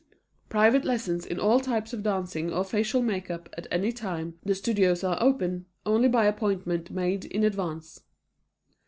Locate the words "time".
3.91-4.33